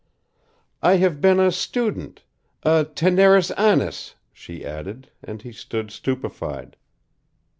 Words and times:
"I 0.81 0.95
have 0.95 1.21
been 1.21 1.39
a 1.39 1.51
student 1.51 2.23
a 2.63 2.85
TENERIS 2.85 3.51
ANNIS," 3.51 4.15
she 4.33 4.65
added, 4.65 5.11
and 5.23 5.39
he 5.43 5.51
stood 5.51 5.91
stupefied. 5.91 6.75